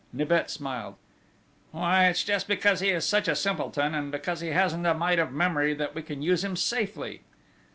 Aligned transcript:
Nibet 0.11 0.49
smiled: 0.49 0.95
"Why, 1.69 2.07
it's 2.07 2.23
just 2.23 2.47
because 2.47 2.79
he 2.79 2.89
is 2.89 3.05
such 3.05 3.27
a 3.27 3.35
simpleton, 3.35 3.93
and 3.93 4.11
because 4.11 4.39
he 4.41 4.47
hasn't 4.47 4.87
a 4.87 4.95
mite 4.95 5.19
of 5.19 5.31
memory 5.31 5.75
that 5.75 5.93
we 5.93 6.01
can 6.01 6.23
use 6.23 6.43
him 6.43 6.55
safely!" 6.55 7.21